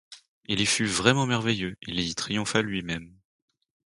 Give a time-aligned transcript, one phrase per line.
[0.47, 3.13] Il y fut vraiment merveilleux, il y triompha lui-même.